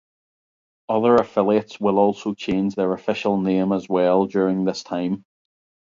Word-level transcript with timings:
Other 0.89 1.13
affiliates 1.13 1.79
will 1.79 1.99
also 1.99 2.33
change 2.33 2.73
their 2.73 2.91
official 2.91 3.39
name 3.39 3.71
as 3.71 3.87
well 3.87 4.25
during 4.25 4.65
this 4.65 4.81
time. 4.81 5.25